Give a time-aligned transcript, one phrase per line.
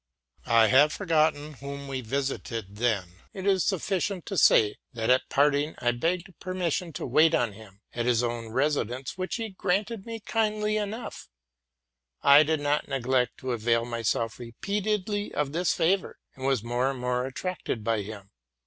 [0.47, 5.75] I have forgotten whom we visited then: it is sufficient to say, that at parting
[5.77, 10.19] I begged permission to wait on him at his own residence, which he granted me
[10.19, 11.29] kindly 14 TRUTH AND FICTION enough.
[12.39, 16.99] J did not neglect to avail myself repeatedly of this favor, and was more and
[16.99, 18.31] more attracted by him.